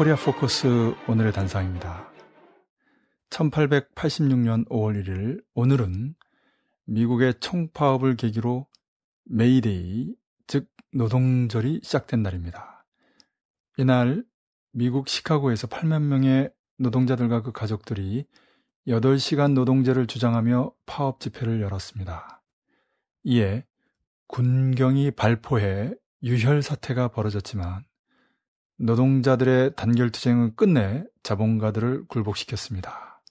[0.00, 2.10] 코리아 포커스 오늘의 단상입니다.
[3.28, 6.14] 1886년 5월 1일 오늘은
[6.86, 8.66] 미국의 총파업을 계기로
[9.24, 10.14] 메이데이,
[10.46, 12.86] 즉 노동절이 시작된 날입니다.
[13.76, 14.24] 이날
[14.72, 18.24] 미국 시카고에서 8만 명의 노동자들과 그 가족들이
[18.88, 22.42] 8시간 노동제를 주장하며 파업 집회를 열었습니다.
[23.24, 23.66] 이에
[24.28, 25.92] 군경이 발포해
[26.22, 27.84] 유혈 사태가 벌어졌지만
[28.80, 33.22] 노동자들의 단결투쟁은 끝내 자본가들을 굴복시켰습니다.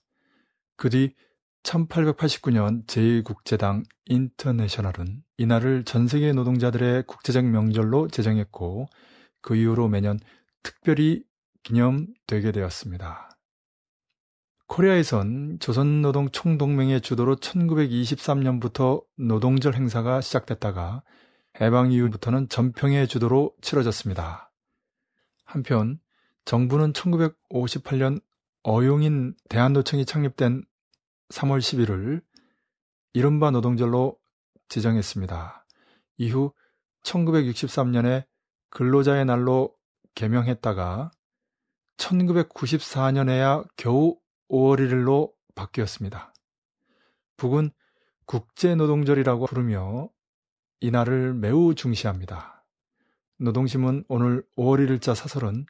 [0.76, 1.14] 그 뒤
[1.62, 8.86] 1889년 제2국제당 인터내셔널은 이날을 전 세계 노동자들의 국제적 명절로 제정했고
[9.42, 10.18] 그 이후로 매년
[10.62, 11.24] 특별히
[11.62, 13.30] 기념되게 되었습니다.
[14.68, 21.02] 코리아에선 조선노동총동맹의 주도로 1923년부터 노동절 행사가 시작됐다가
[21.60, 24.49] 해방 이후부터는 전평의 주도로 치러졌습니다.
[25.50, 25.98] 한편
[26.44, 28.20] 정부는 1958년
[28.62, 30.64] 어용인 대한노총이 창립된
[31.30, 32.22] 3월 11일
[33.14, 34.16] 이른바 노동절로
[34.68, 35.66] 지정했습니다.
[36.18, 36.52] 이후
[37.02, 38.26] 1963년에
[38.70, 39.74] 근로자의 날로
[40.14, 41.10] 개명했다가
[41.96, 46.32] 1994년에야 겨우 5월 1일로 바뀌었습니다.
[47.36, 47.70] 북은
[48.26, 50.10] 국제노동절이라고 부르며
[50.78, 52.59] 이날을 매우 중시합니다.
[53.40, 55.64] 노동신문 오늘 5월 1일자 사설은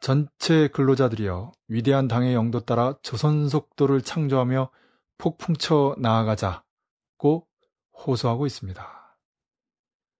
[0.00, 4.70] 전체 근로자들이여 위대한 당의 영도 따라 조선 속도를 창조하며
[5.16, 7.46] 폭풍쳐 나아가자고
[7.96, 9.16] 호소하고 있습니다.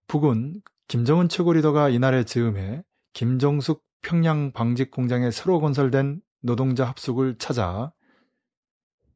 [0.06, 7.92] 북은 김정은 최고 리더가 이날에 즈음해 김정숙 평양 방직 공장에 새로 건설된 노동자 합숙을 찾아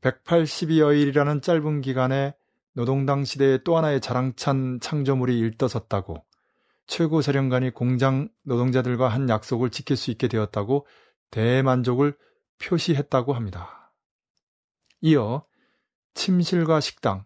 [0.03, 2.35] 182여일이라는 짧은 기간에
[2.75, 6.25] 노동당 시대의 또 하나의 자랑찬 창조물이 일떠섰다고
[6.87, 10.87] 최고 사령관이 공장 노동자들과 한 약속을 지킬 수 있게 되었다고
[11.31, 12.16] 대만족을
[12.59, 13.93] 표시했다고 합니다.
[15.00, 15.44] 이어
[16.15, 17.25] 침실과 식당,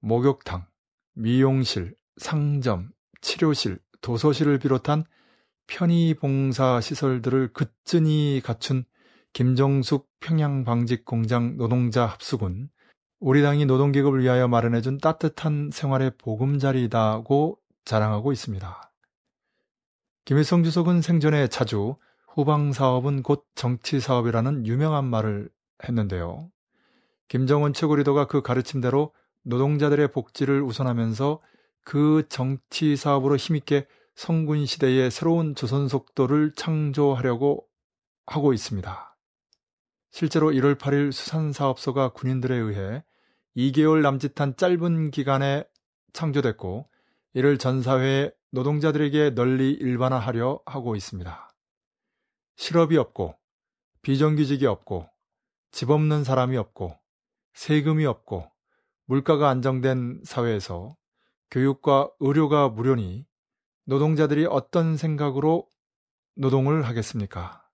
[0.00, 0.66] 목욕탕,
[1.14, 2.90] 미용실, 상점,
[3.20, 5.04] 치료실, 도서실을 비롯한
[5.66, 8.84] 편의봉사 시설들을 그쯤이 갖춘
[9.32, 12.70] 김정숙 평양방직공장 노동자 합숙은
[13.18, 18.92] 우리 당이 노동계급을 위하여 마련해준 따뜻한 생활의 보금자리다고 자랑하고 있습니다.
[20.26, 21.94] 김일성 주석은 생전에 자주
[22.26, 25.48] 후방 사업은 곧 정치 사업이라는 유명한 말을
[25.84, 26.50] 했는데요.
[27.28, 29.12] 김정은 최고 리더가 그 가르침대로
[29.44, 31.40] 노동자들의 복지를 우선하면서
[31.84, 33.86] 그 정치 사업으로 힘있게
[34.16, 37.64] 성군 시대의 새로운 조선 속도를 창조하려고
[38.26, 39.16] 하고 있습니다.
[40.10, 43.04] 실제로 1월 8일 수산사업소가 군인들에 의해
[43.56, 45.62] 2개월 남짓한 짧은 기간에
[46.12, 46.88] 창조됐고
[47.36, 51.50] 이를 전 사회의 노동자들에게 널리 일반화하려 하고 있습니다.
[52.56, 53.36] 실업이 없고
[54.00, 55.06] 비정규직이 없고
[55.70, 56.98] 집 없는 사람이 없고
[57.52, 58.50] 세금이 없고
[59.04, 60.96] 물가가 안정된 사회에서
[61.50, 63.26] 교육과 의료가 무료니
[63.84, 65.68] 노동자들이 어떤 생각으로
[66.36, 67.68] 노동을 하겠습니까?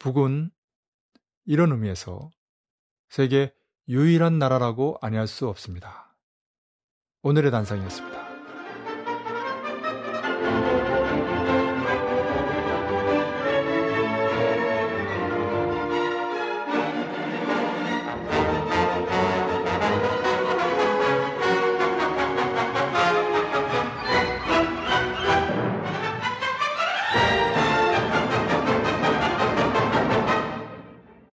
[0.00, 0.50] 북은
[1.46, 2.30] 이런 의미에서
[3.08, 3.54] 세계
[3.88, 6.14] 유일한 나라라고 아니할 수 없습니다.
[7.22, 8.31] 오늘의 단상이었습니다.